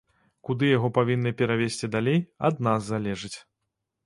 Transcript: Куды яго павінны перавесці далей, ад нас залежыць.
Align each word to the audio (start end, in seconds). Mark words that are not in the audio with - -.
Куды 0.47 0.69
яго 0.77 0.89
павінны 0.97 1.33
перавесці 1.41 1.91
далей, 1.97 2.19
ад 2.51 2.65
нас 2.69 2.81
залежыць. 2.91 3.35